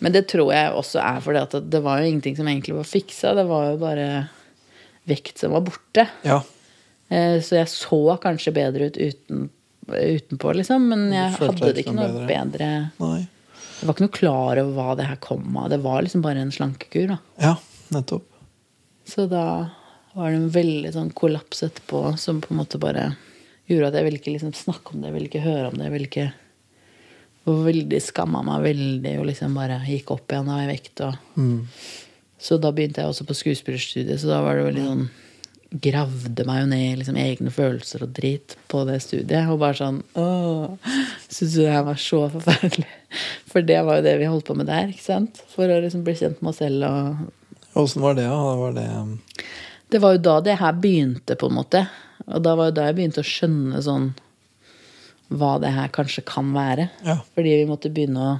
[0.03, 2.89] Men det tror jeg også er fordi at det var jo ingenting som egentlig var
[2.89, 3.35] fiksa.
[3.37, 4.07] Det var jo bare
[5.09, 6.07] vekt som var borte.
[6.25, 6.39] Ja.
[7.13, 9.51] Eh, Så jeg så kanskje bedre ut uten,
[9.89, 12.69] utenpå, liksom, men jeg hadde det ikke ikke noe bedre
[13.03, 13.21] Nei.
[13.83, 15.69] Jeg var ikke noe klar over hva det her kom av.
[15.73, 17.09] Det var liksom bare en slankekur.
[17.11, 17.17] da.
[17.43, 17.57] Ja,
[17.91, 18.29] nettopp.
[19.11, 19.45] Så da
[20.15, 23.09] var det en veldig sånn kollaps etterpå som på en måte bare
[23.67, 25.89] gjorde at jeg ville ikke liksom snakke om det, jeg ville ikke høre om det.
[25.89, 26.29] jeg ville ikke
[27.51, 31.01] og veldig skamma meg veldig og liksom bare gikk opp igjen av i vekt.
[31.03, 31.67] Og, Mm.
[32.39, 35.11] Så da begynte jeg også på skuespillerstudiet, så da var det veldig sånn
[35.73, 39.49] Gravde meg jo ned i liksom egne følelser og drit på det studiet.
[39.49, 40.75] Og bare sånn Åh,
[41.29, 42.89] Syntes du det her var så forferdelig.
[43.49, 44.91] For det var jo det vi holdt på med der.
[44.93, 45.41] ikke sant?
[45.55, 47.31] For å liksom bli kjent med oss selv og
[47.81, 48.27] Åssen var det?
[48.29, 48.37] da?
[48.61, 48.85] Var det
[49.89, 51.87] Det var jo da det her begynte, på en måte.
[52.27, 54.11] Og da var jo da jeg begynte å skjønne sånn
[55.33, 56.91] hva det her kanskje kan være.
[57.07, 57.19] Ja.
[57.33, 58.33] Fordi vi måtte begynne å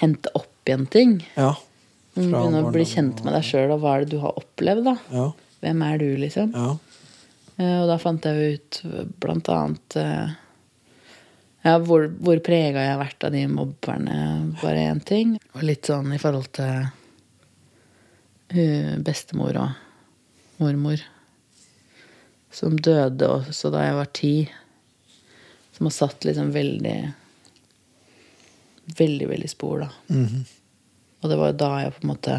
[0.00, 1.18] hente opp igjen ting.
[1.36, 1.52] Ja.
[2.16, 4.96] Begynne å bli kjent med deg sjøl, og hva er det du har opplevd, da?
[5.12, 5.26] Ja.
[5.62, 6.52] Hvem er du, liksom?
[6.54, 6.76] Ja.
[7.58, 8.80] Eh, Og da fant jeg ut
[9.22, 10.34] blant annet eh,
[11.66, 14.18] ja, hvor, hvor prega jeg har vært av de mobberne,
[14.60, 15.32] bare én ting.
[15.56, 16.86] Og litt sånn i forhold til
[19.02, 21.00] bestemor og mormor.
[22.54, 24.34] Som døde også da jeg var ti.
[25.76, 26.98] Som har satt liksom veldig
[28.96, 29.88] Veldig, veldig spor, da.
[30.14, 30.44] Mhm.
[31.24, 32.36] Og det var da jeg på en måte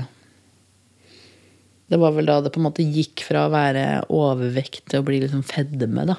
[1.89, 5.05] Det var vel da det på en måte gikk fra å være overvekt til å
[5.07, 6.17] bli liksom fedme, da.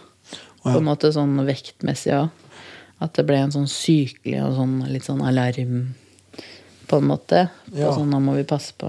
[0.65, 2.29] På en måte sånn vektmessig òg.
[3.05, 5.95] At det ble en sånn sykelig og sånn litt sånn alarm,
[6.89, 7.45] på en måte.
[7.71, 7.93] På Ja.
[7.95, 8.89] sånn, nå må vi passe på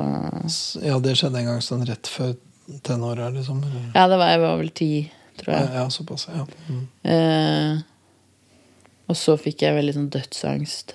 [0.81, 2.33] ja, det skjedde en gang sånn rett før
[2.81, 3.61] tenåra, liksom.
[3.93, 4.89] Ja, det var, jeg var vel ti,
[5.37, 5.73] tror Ja, jeg.
[5.73, 6.27] ja, såpass.
[6.31, 6.45] Ja.
[6.69, 6.87] Mm.
[7.03, 7.81] Eh,
[9.09, 10.93] og så fikk jeg veldig sånn dødsangst.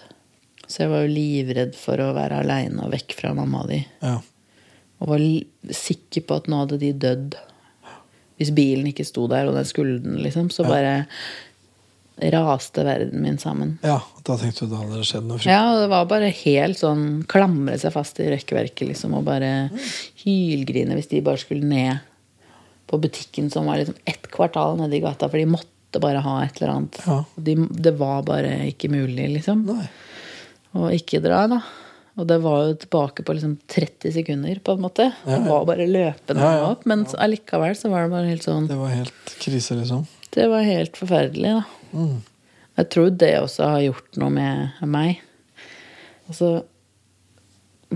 [0.67, 3.85] Så jeg var jo livredd for å være aleine og vekk fra mamma de.
[4.03, 4.21] ja.
[5.05, 5.25] Og var
[5.77, 7.35] sikker på at nå hadde de dødd.
[8.41, 11.05] Hvis bilen ikke sto der, og den skulle den, liksom, så bare
[12.35, 13.79] raste verden min sammen.
[13.83, 15.43] ja, da tenkte du da hadde det skjedd noe.
[15.43, 19.69] Ja, og det var bare helt sånn klamre seg fast i rekkverket, liksom, og bare
[20.23, 21.99] hylgrine hvis de bare skulle ned
[22.87, 26.37] på butikken som var liksom ett kvartal nede i gata, for de måtte bare ha
[26.45, 27.01] et eller annet.
[27.07, 27.21] Ja.
[27.35, 29.67] De, det var bare ikke mulig, liksom.
[29.69, 29.89] Nei.
[30.75, 31.61] Og ikke dra, da.
[32.15, 35.09] Og det var jo tilbake på liksom 30 sekunder, på en måte.
[35.27, 36.69] Det var bare løpende Ja, ja.
[36.71, 36.85] opp.
[36.87, 40.05] Men allikevel så var det bare helt sånn Det var helt krise, liksom.
[40.35, 41.65] Det var helt forferdelig, da.
[41.95, 42.21] Mm.
[42.79, 45.21] Jeg tror det også har gjort noe med meg.
[46.29, 46.53] Og så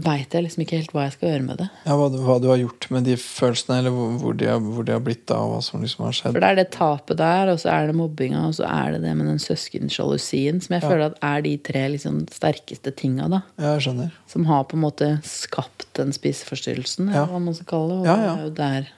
[0.04, 1.66] veit jeg liksom ikke helt hva jeg skal gjøre med det.
[1.86, 4.86] Ja, hva, hva du har gjort med de følelsene, eller hvor, hvor, de, har, hvor
[4.88, 6.32] de har blitt av, hva som liksom har skjedd.
[6.36, 9.02] For det er det tapet der, og så er det mobbinga, og så er det
[9.06, 10.88] det med den søskensjalusien, som jeg Ja.
[10.88, 13.42] føler at er de tre liksom sterkeste tinga, da.
[13.58, 14.12] Ja, jeg skjønner.
[14.26, 17.26] Som har på en måte skapt den spiseforstyrrelsen, Ja.
[17.26, 17.98] hva man skal kalle det.
[17.98, 18.16] Og ja.
[18.16, 18.88] det er jo der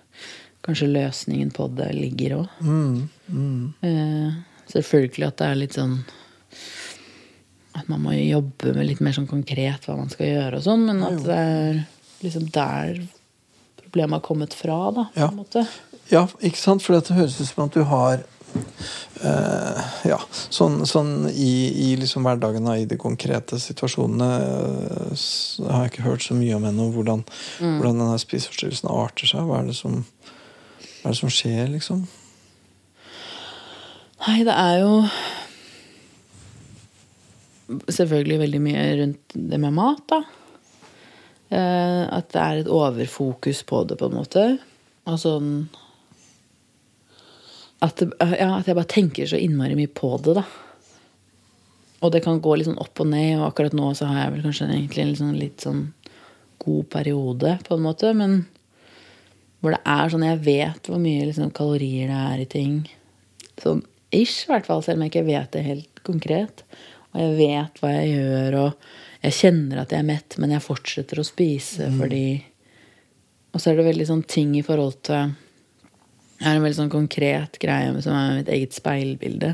[0.62, 2.48] kanskje løsningen på det ligger òg.
[2.60, 3.08] Mm.
[3.32, 3.74] Mm.
[3.82, 4.32] Eh,
[4.68, 6.04] selvfølgelig at det er litt sånn
[7.78, 10.86] At man må jobbe med litt mer sånn konkret hva man skal gjøre og sånn,
[10.88, 11.80] men at det er
[12.24, 12.98] liksom der
[13.80, 15.28] problemet har kommet fra, da, på Ja.
[15.30, 15.62] en måte.
[16.10, 16.82] Ja, ikke sant?
[16.82, 18.26] For det høres ut som at du har
[19.22, 20.16] Uh, Ja,
[20.50, 26.02] sånn, sånn i, i liksom hverdagen og i de konkrete situasjonene uh, har jeg ikke
[26.08, 27.22] hørt så mye om ennå hvordan,
[27.60, 29.46] hvordan denne spiseforstyrrelsen arter seg.
[29.46, 32.02] Hva er det som, hva er det som skjer, liksom?
[34.26, 34.90] Nei, det er jo
[37.88, 40.20] selvfølgelig veldig mye rundt det med mat, da.
[41.50, 44.44] Eh, at det er et overfokus på det, på en måte.
[45.10, 45.52] Og sånn
[47.80, 48.02] at,
[48.36, 50.44] ja, at jeg bare tenker så innmari mye på det, da.
[52.00, 54.34] Og det kan gå litt sånn opp og ned, og akkurat nå så har jeg
[54.36, 55.82] vel kanskje egentlig en litt sånn, litt sånn
[56.60, 58.12] god periode, på en måte.
[58.16, 58.42] Men
[59.60, 62.76] hvor det er sånn Jeg vet hvor mye liksom, kalorier det er i ting.
[63.60, 63.82] Sånn
[64.16, 66.64] ish, i hvert fall, selv om jeg ikke vet det helt konkret.
[67.10, 70.64] Og jeg vet hva jeg gjør, og jeg kjenner at jeg er mett, men jeg
[70.64, 72.24] fortsetter å spise fordi
[73.50, 75.32] Og så er det veldig sånn ting i forhold til
[76.38, 79.50] Jeg har en veldig sånn konkret greie som er mitt eget speilbilde.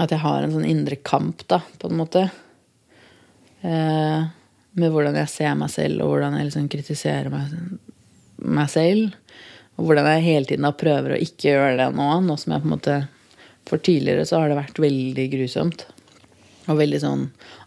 [0.00, 2.22] At jeg har en sånn indre kamp, da, på en måte.
[3.60, 4.24] Eh,
[4.76, 7.52] med hvordan jeg ser meg selv, og hvordan jeg liksom kritiserer meg,
[8.44, 9.16] meg selv.
[9.76, 12.08] Og hvordan jeg hele tiden da prøver å ikke gjøre det nå.
[12.24, 12.96] Nå som jeg på en måte
[13.66, 15.86] For tidligere så har det vært veldig grusomt.
[16.68, 17.24] Og veldig sånn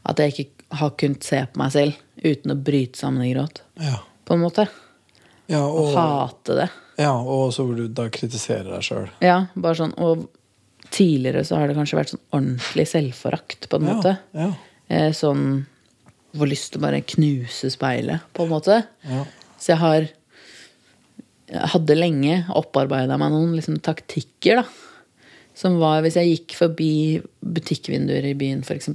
[0.10, 3.62] at jeg ikke har kunnet se på meg selv uten å bryte sammen i gråt.
[3.82, 4.00] Ja.
[4.28, 4.68] På en måte.
[5.50, 6.68] Ja, Og og, hate det.
[7.02, 9.08] ja, og så hvor du da kritiserer deg sjøl.
[9.26, 10.28] Ja, bare sånn Og
[10.94, 14.18] tidligere så har det kanskje vært sånn ordentlig selvforakt, på en måte.
[14.34, 14.54] Ja, ja,
[14.90, 15.66] Eh, sånn
[16.34, 18.84] Får lyst til å bare knuse speilet, på en måte.
[19.06, 19.24] ja.
[19.60, 20.08] Så jeg har
[21.50, 24.64] Jeg hadde lenge opparbeida meg noen liksom, taktikker, da.
[25.60, 26.92] Som var hvis jeg gikk forbi
[27.44, 28.94] butikkvinduer i byen, f.eks.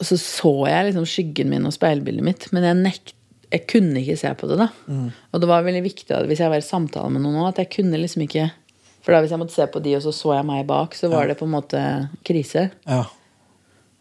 [0.00, 3.12] Og så så jeg liksom skyggen min og speilbildet mitt, men jeg, nekt,
[3.52, 4.56] jeg kunne ikke se på det.
[4.64, 4.70] da.
[5.30, 7.60] Og det var veldig viktig at hvis jeg var i samtale med noen nå, at
[7.60, 8.48] jeg kunne liksom ikke
[9.02, 11.10] For da hvis jeg måtte se på de, og så så jeg meg bak, så
[11.10, 11.82] var det på en måte
[12.24, 12.70] krise.
[12.88, 13.04] ja.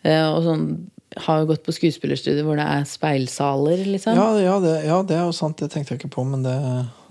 [0.01, 0.65] Eh, og sånn
[1.17, 4.15] har jo gått på skuespillerstudier hvor det er speilsaler, liksom.
[4.15, 5.59] Ja, ja, det, ja, det er jo sant.
[5.59, 6.55] Det tenkte jeg ikke på, men det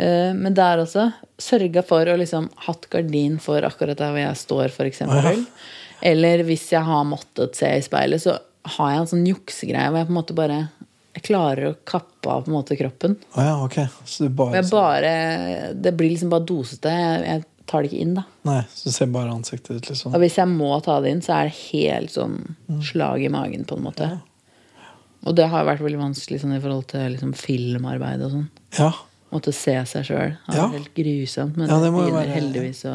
[0.00, 1.10] Eh, Men der også
[1.40, 5.44] sørga for å liksom hatt gardin for akkurat der hvor jeg står, for eksempel.
[6.00, 8.38] Eller hvis jeg har måttet se i speilet, så
[8.76, 10.60] har jeg en sånn juksegreie hvor jeg på en måte bare
[11.10, 13.16] jeg klarer å kappe av på en måte kroppen.
[13.34, 13.76] Ah, ja, ok.
[14.06, 15.14] Så du bare, bare,
[15.74, 16.92] det blir liksom bare dosete.
[16.94, 18.24] Jeg, jeg tar det ikke inn, da.
[18.48, 20.14] Nei, så du ser bare ansiktet ditt, liksom.
[20.16, 22.35] Og hvis jeg må ta det inn, så er det helt sånn
[22.83, 24.09] slag i magen, på en måte.
[25.28, 28.46] Og det har vært veldig vanskelig sånn, i forhold til liksom, filmarbeid og sånn.
[28.78, 28.90] Ja.
[29.30, 30.33] Måtte se seg sjøl.
[30.50, 30.66] Ja.
[30.72, 31.56] helt grusomt.
[31.61, 32.94] Men Ja, det, begynner være- heldigvis å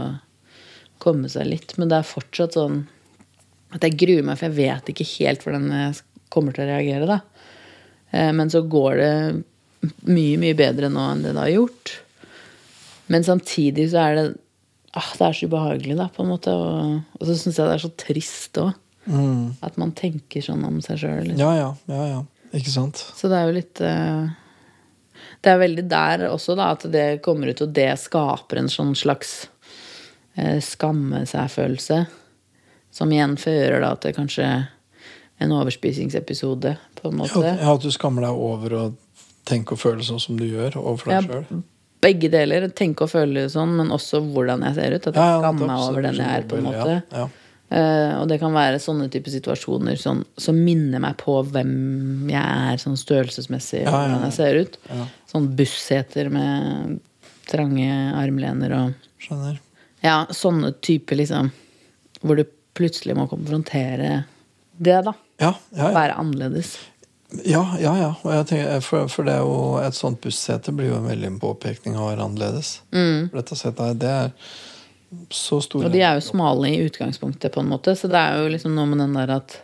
[1.00, 1.78] komme seg litt.
[1.78, 2.88] Men det er fortsatt sånn
[3.72, 6.02] at jeg gruer meg, for jeg vet ikke helt hvordan jeg
[6.34, 7.06] kommer til å reagere.
[7.08, 7.22] da.
[8.12, 9.44] Eh, Men så går det
[10.08, 12.00] mye, mye bedre nå enn det det har gjort.
[13.08, 14.38] Men samtidig så er det
[14.96, 16.54] ah, Det er så ubehagelig, da, på en måte.
[16.54, 18.74] Og, og så syns jeg det er så trist òg.
[19.06, 19.54] Mm.
[19.66, 21.28] At man tenker sånn om seg sjøl.
[21.28, 21.42] Liksom.
[21.44, 22.24] ja, ja, ja, ja.
[22.56, 23.02] Ikke sant?
[23.18, 24.30] Så det er jo litt uh,
[25.44, 28.96] Det er veldig der også, da, at det kommer ut, og det skaper en sånn
[28.98, 29.36] slags
[30.40, 32.06] uh, skamme seg-følelse.
[32.96, 34.48] Som igjen fører da til kanskje
[35.44, 37.44] en overspisingsepisode, på en måte.
[37.44, 38.84] Ja, at du skammer deg over å
[39.46, 41.64] tenke og føle sånn som du gjør overfor deg sjøl.
[42.06, 42.70] Begge deler.
[42.78, 45.10] Tenke og føle sånn, men også hvordan jeg ser ut.
[45.10, 47.02] At jeg skammer meg over den jeg er, på en måte.
[47.16, 47.26] Ja,
[47.74, 52.70] Eh, og det kan være sånne type situasjoner sånn, som minner meg på hvem jeg
[52.72, 54.78] er sånn størrelsesmessig, Ja, ja, hvordan jeg ser ut.
[54.92, 55.08] Ja.
[55.32, 57.00] Sånn busseter med
[57.50, 59.58] trange armlener og Skjønner.
[60.06, 61.48] Ja, sånne typer liksom
[62.22, 62.44] Hvor du
[62.78, 64.26] plutselig må konfrontere
[64.78, 65.14] det, da.
[65.40, 65.92] Ja, ja, ja.
[65.96, 66.76] Være annerledes.
[67.46, 68.12] Ja, ja, ja.
[68.24, 71.34] Og jeg tenker, for, for det er jo et sånt bussete blir jo en veldig
[71.42, 72.82] påpekning av å være annerledes.
[72.92, 74.32] For dette setet det er
[75.32, 78.42] så store Og de er jo smale i utgangspunktet, på en måte, så det er
[78.44, 79.62] jo liksom noe med den der at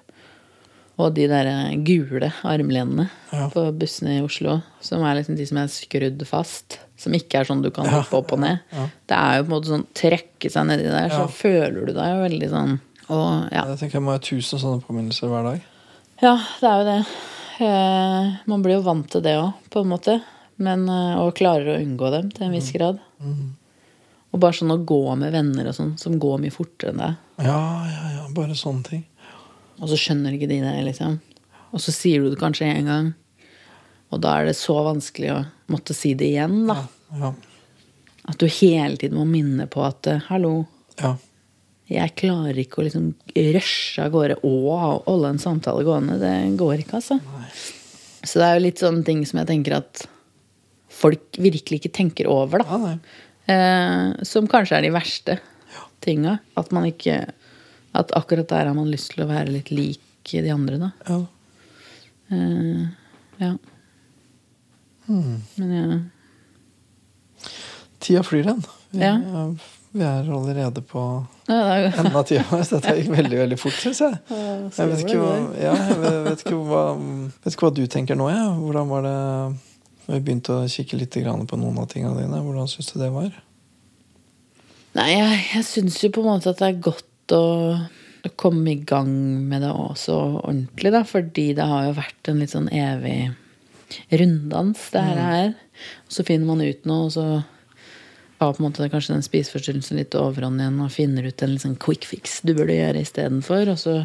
[1.01, 1.47] Og de der
[1.87, 3.47] gule armlenene Ja.
[3.49, 6.79] på bussene i Oslo, som er liksom de som er skrudd fast.
[6.99, 8.59] Som ikke er sånn du kan hoppe opp og ned.
[8.71, 8.87] ja.
[9.09, 11.27] Det er jo på en måte sånn trekke seg nedi der, så Ja.
[11.27, 13.65] føler du deg jo veldig sånn Og ja.
[13.71, 15.61] Jeg tenker jeg må ha tusen sånne påminnelser hver dag.
[16.21, 17.05] Ja, det er jo det.
[17.61, 20.17] Eh, man blir jo vant til det òg, på en måte.
[20.61, 22.99] Men, eh, og klarer å unngå dem til en viss grad.
[24.31, 27.15] Og bare sånn å gå med venner og sånn, som går mye fortere enn deg.
[27.45, 28.27] Ja, ja, ja.
[28.33, 29.05] Bare sånne ting.
[29.81, 31.19] Og så skjønner ikke de det, liksom.
[31.71, 33.13] Og så sier du det kanskje én gang.
[34.11, 35.39] Og da er det så vanskelig å
[35.71, 36.85] måtte si det igjen, da.
[37.19, 37.33] Ja.
[38.29, 40.65] At du hele tiden må minne på at eh, hallo,
[41.01, 41.15] ja.
[41.91, 46.17] Jeg klarer ikke å liksom rushe av gårde og holde en samtale gående.
[46.21, 47.17] Det går ikke, altså.
[48.23, 50.05] Så det er jo litt sånne ting som jeg tenker at
[51.01, 52.79] folk virkelig ikke tenker over, da.
[52.93, 52.95] ja.
[53.51, 55.39] Eh, som kanskje er de verste
[56.05, 56.37] tinga.
[56.55, 57.23] At man ikke
[57.97, 59.99] At akkurat der har man lyst til å være litt lik
[60.31, 60.91] de andre, da.
[61.09, 61.17] Ja.
[62.31, 62.85] Eh,
[63.41, 63.49] ja.
[65.09, 65.41] Hmm.
[65.57, 65.99] Men ja.
[67.99, 68.63] Tida flyr, hen.
[68.91, 69.17] Vi, Ja.
[69.91, 71.03] vi er allerede på
[71.51, 74.17] av tida så Dette gikk veldig veldig fort, syns jeg.
[74.31, 76.83] Jeg vet ikke, hva, ja, jeg vet, ikke hva,
[77.43, 78.29] vet ikke hva du tenker nå.
[78.31, 78.49] Ja.
[78.57, 79.17] Hvordan var det
[80.07, 82.43] Vi begynte å kikke litt på noen av tingene dine.
[82.43, 83.31] Hvordan syns du det var?
[84.97, 87.45] Nei, jeg, jeg syns jo på en måte at det er godt å
[88.37, 89.11] komme i gang
[89.49, 91.03] med det også ordentlig, da.
[91.07, 93.31] Fordi det har jo vært en litt sånn evig
[94.11, 95.53] runddans, det her.
[95.53, 95.87] Mm.
[96.11, 97.25] Så finner man ut noe, og så
[98.41, 101.77] har på en måte kanskje den spiseforstyrrelsen litt overhånd igjen, og finner ut en sånn
[101.81, 103.71] quick fix du burde gjøre istedenfor.
[103.73, 103.95] Og så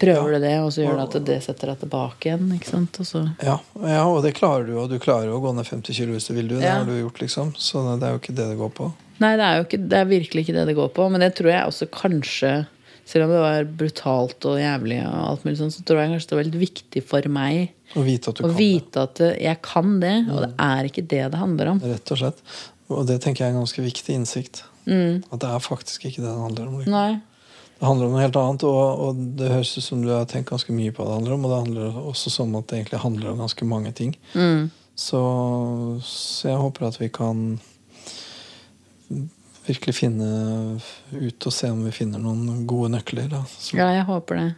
[0.00, 2.50] prøver du det, og så gjør det at det setter deg tilbake igjen.
[2.56, 3.00] ikke sant?
[3.02, 5.66] Og så Ja, ja, og det klarer du, og du klarer jo å gå ned
[5.68, 6.50] 50 kilo hvis du vil.
[6.50, 6.58] Du.
[6.60, 7.54] Det har du gjort, liksom.
[7.58, 8.92] Så det er jo ikke det det går på.
[9.22, 11.08] Nei, det er jo ikke, det er virkelig ikke det det går på.
[11.12, 12.54] Men det tror jeg også kanskje
[13.04, 16.30] Selv om det var brutalt og jævlig, og alt mulig sånn, så tror jeg kanskje
[16.30, 19.60] det var litt viktig for meg Å vite at du å kan vite at jeg
[19.60, 21.82] kan det, og det er ikke det det handler om.
[21.84, 22.40] Rett og slett.
[22.94, 24.64] Og det tenker jeg er en ganske viktig innsikt.
[24.86, 26.80] At det er faktisk ikke det det handler om.
[26.92, 27.12] Nei.
[27.74, 30.52] Det handler om noe helt annet, og, og det høres ut som du har tenkt
[30.52, 31.44] ganske mye på det handler om.
[31.46, 34.14] Og det handler også som at det egentlig handler om ganske mange ting.
[34.34, 34.68] Mm.
[34.94, 35.20] Så,
[36.06, 37.40] så jeg håper at vi kan
[39.66, 40.28] virkelig finne
[41.10, 44.48] ut og se om vi finner noen gode nøkler da, som Ja, jeg håper det.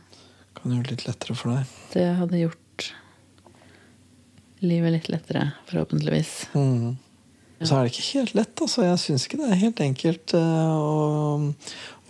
[0.59, 1.75] kan gjøre det litt lettere for deg.
[1.95, 2.89] Det hadde gjort
[4.67, 6.33] livet litt lettere, forhåpentligvis.
[6.57, 6.97] Mm.
[7.63, 8.61] Så er det ikke helt lett.
[8.61, 8.85] Altså.
[8.85, 11.39] Jeg syns ikke det er helt enkelt eh, å,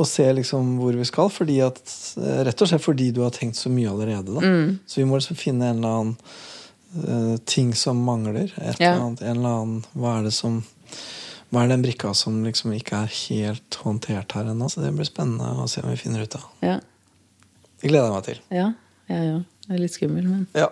[0.03, 1.31] å se liksom hvor vi skal.
[1.31, 1.83] Fordi at,
[2.19, 4.35] eh, rett og slett fordi du har tenkt så mye allerede.
[4.43, 4.79] Mm.
[4.87, 6.17] Så vi må liksom finne en eller annen
[6.97, 8.51] uh, ting som mangler.
[8.57, 8.95] Et Ja.
[8.95, 10.63] eller annet, en eller annen, hva er det som
[11.55, 14.67] hva er den brikka som liksom ikke er helt håndtert her ennå?
[14.69, 16.49] Så det blir spennende å se om vi finner ut av.
[16.61, 16.81] Ja.
[17.81, 18.41] Det gleder jeg meg til.
[18.57, 18.67] Ja,
[19.13, 19.45] jeg òg.
[19.67, 20.69] Det er litt skummel, men Ja.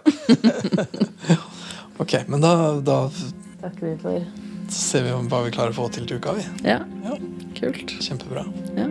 [2.03, 2.99] ok, men da, da
[3.63, 4.27] takker vi for
[4.75, 6.47] ser vi hva vi klarer å få til til uka, vi.
[6.67, 7.19] Ja, Ja,
[7.55, 7.95] kult.
[8.03, 8.45] Kjempebra.
[8.77, 8.89] Ja.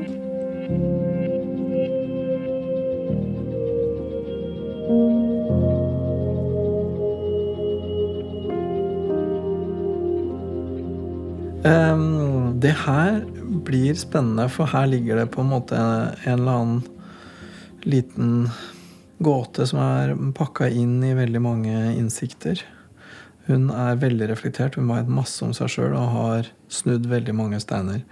[11.63, 13.21] Um, det her
[13.63, 16.81] blir spennende, for her ligger det på en måte en eller annen
[17.83, 18.49] liten
[19.23, 22.63] gåte som er pakka inn i veldig mange innsikter.
[23.47, 27.59] Hun er veldig reflektert, hun veit masse om seg sjøl og har snudd veldig mange
[27.59, 28.03] steiner.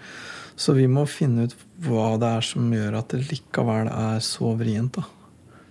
[0.59, 4.51] Så vi må finne ut hva det er som gjør at det likevel er så
[4.59, 4.99] vrient.
[4.99, 5.05] da.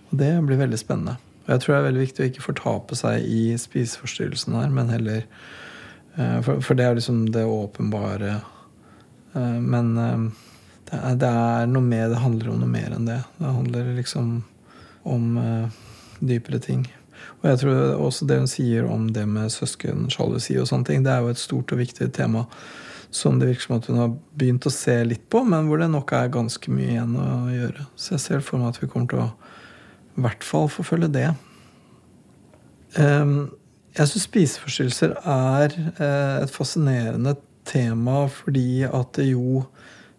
[0.09, 1.17] Og det blir veldig spennende.
[1.45, 4.91] Og jeg tror det er veldig viktig å ikke fortape seg i spiseforstyrrelsen her, men
[4.93, 5.23] heller
[6.17, 8.39] eh, for, det er liksom det åpenbare.
[9.33, 10.25] Eh, Men eh,
[10.91, 13.21] det er, noe mer, det handler om noe mer enn det.
[13.37, 14.41] Det handler liksom
[15.07, 15.37] om
[16.19, 16.83] dypere ting.
[17.41, 21.13] Og jeg tror også det hun sier om det med søskensjalusi og sånne ting, det
[21.13, 22.45] er jo et stort og viktig tema
[23.11, 25.89] som det virker som at hun har begynt å se litt på, men hvor det
[25.91, 27.87] nok er ganske mye igjen å gjøre.
[27.99, 29.31] Så jeg ser for meg at vi kommer til å
[30.19, 31.27] i hvert fall forfølge det.
[32.99, 33.51] Ehm,
[33.95, 37.35] jeg syns spiseforstyrrelser er eh, et fascinerende
[37.67, 39.65] tema fordi at det jo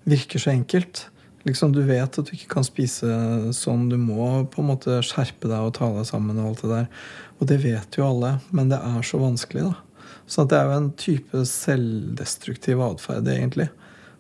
[0.08, 1.06] virker så enkelt.
[1.46, 3.08] Liksom Du vet at du ikke kan spise
[3.56, 3.88] sånn.
[3.90, 6.38] Du må på en måte skjerpe deg og ta deg sammen.
[6.38, 7.06] Og alt det der.
[7.40, 9.70] Og det vet jo alle, men det er så vanskelig.
[9.70, 10.12] da.
[10.30, 13.68] Så det er jo en type selvdestruktiv atferd, egentlig.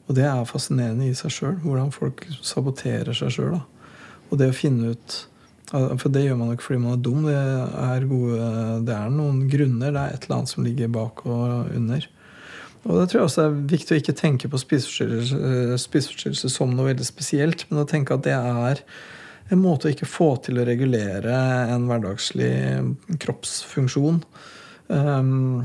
[0.08, 3.60] Og det er fascinerende i seg sjøl, hvordan folk saboterer seg sjøl.
[4.30, 5.20] Og det å finne ut
[5.72, 7.22] For det gjør man jo ikke fordi man er dum.
[7.24, 8.48] Det er, gode,
[8.84, 9.94] det er noen grunner.
[9.94, 12.04] Det er et eller annet som ligger bak og under.
[12.82, 16.88] Og det tror jeg også er viktig å ikke tenke på spiseforstyrrelse, spiseforstyrrelse som noe
[16.90, 18.82] veldig spesielt, men å tenke at det er
[19.52, 21.36] en måte å ikke få til å regulere
[21.70, 22.52] en hverdagslig
[23.22, 24.22] kroppsfunksjon.
[24.88, 25.62] Um,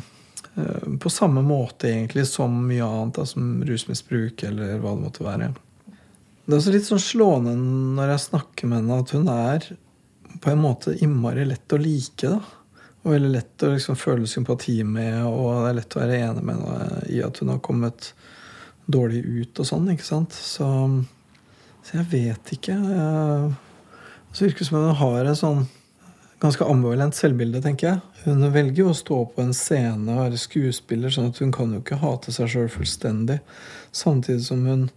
[0.58, 5.26] eh, på samme måte egentlig som mye annet, da, som rusmisbruk eller hva det måtte
[5.26, 5.50] være.
[6.48, 7.58] Det er også litt sånn slående
[7.98, 9.72] når jeg snakker med henne, at hun er
[10.44, 12.30] på en måte innmari lett å like.
[12.30, 12.40] da.
[13.08, 16.42] Og veldig lett å liksom føle sympati med, og det er lett å være enig
[16.44, 18.10] med henne i at hun har kommet
[18.84, 19.88] dårlig ut og sånn.
[19.94, 20.36] ikke sant?
[20.36, 20.68] Så,
[21.88, 22.76] så jeg vet ikke.
[22.76, 25.64] Det virker som om hun har et sånn
[26.44, 28.04] ganske ambivalent selvbilde, tenker jeg.
[28.28, 31.72] Hun velger jo å stå på en scene og være skuespiller, sånn at hun kan
[31.74, 33.40] jo ikke hate seg sjøl fullstendig.
[33.96, 34.90] Samtidig som hun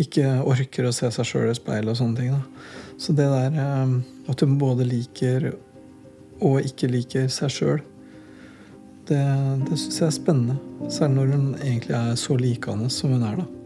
[0.00, 2.32] ikke orker å se seg sjøl i speilet og sånne ting.
[2.32, 2.96] Da.
[3.00, 3.98] Så det der eh,
[4.32, 5.52] at hun både liker
[6.40, 7.80] og ikke liker seg sjøl,
[9.10, 9.22] det,
[9.66, 10.58] det syns jeg er spennende.
[10.90, 13.59] Særlig når hun egentlig er så likende som hun er, da.